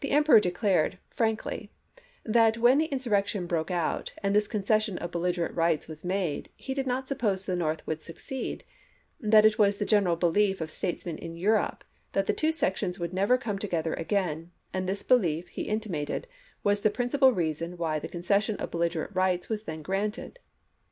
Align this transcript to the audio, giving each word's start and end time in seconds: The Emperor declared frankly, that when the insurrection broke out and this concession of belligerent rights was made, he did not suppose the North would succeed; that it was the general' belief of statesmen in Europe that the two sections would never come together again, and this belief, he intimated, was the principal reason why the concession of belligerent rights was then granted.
The 0.00 0.10
Emperor 0.10 0.40
declared 0.40 0.98
frankly, 1.10 1.70
that 2.24 2.58
when 2.58 2.78
the 2.78 2.86
insurrection 2.86 3.46
broke 3.46 3.70
out 3.70 4.12
and 4.20 4.34
this 4.34 4.48
concession 4.48 4.98
of 4.98 5.12
belligerent 5.12 5.54
rights 5.54 5.86
was 5.86 6.04
made, 6.04 6.48
he 6.56 6.74
did 6.74 6.88
not 6.88 7.06
suppose 7.06 7.46
the 7.46 7.54
North 7.54 7.86
would 7.86 8.02
succeed; 8.02 8.64
that 9.20 9.46
it 9.46 9.56
was 9.56 9.78
the 9.78 9.84
general' 9.84 10.16
belief 10.16 10.60
of 10.60 10.72
statesmen 10.72 11.18
in 11.18 11.36
Europe 11.36 11.84
that 12.14 12.26
the 12.26 12.32
two 12.32 12.50
sections 12.50 12.98
would 12.98 13.14
never 13.14 13.38
come 13.38 13.60
together 13.60 13.94
again, 13.94 14.50
and 14.72 14.88
this 14.88 15.04
belief, 15.04 15.46
he 15.50 15.62
intimated, 15.68 16.26
was 16.64 16.80
the 16.80 16.90
principal 16.90 17.32
reason 17.32 17.76
why 17.76 18.00
the 18.00 18.08
concession 18.08 18.56
of 18.56 18.72
belligerent 18.72 19.14
rights 19.14 19.48
was 19.48 19.62
then 19.62 19.82
granted. 19.82 20.40